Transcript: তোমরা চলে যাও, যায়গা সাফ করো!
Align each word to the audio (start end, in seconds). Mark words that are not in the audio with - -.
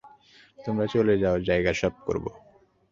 তোমরা 0.59 0.85
চলে 0.87 1.15
যাও, 1.17 1.35
যায়গা 1.47 1.73
সাফ 1.73 1.95
করো! 2.05 2.19